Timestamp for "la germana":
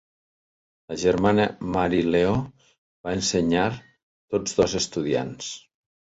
0.93-1.45